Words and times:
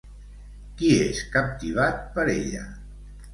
Qui 0.79 0.89
és 1.01 1.19
captivat 1.35 2.01
per 2.17 2.27
ella? 2.35 2.65